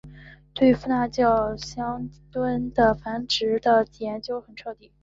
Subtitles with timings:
[0.55, 4.91] 对富纳角箱鲀的繁殖的研究很彻底。